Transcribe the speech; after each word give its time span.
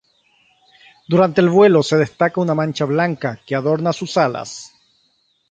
Durante 1.07 1.41
el 1.41 1.49
vuelo 1.49 1.83
se 1.83 1.95
destaca 1.95 2.41
una 2.41 2.55
mancha 2.55 2.85
blanca 2.85 3.39
que 3.45 3.53
adornan 3.53 3.93
sus 3.93 4.17
alas. 4.17 4.73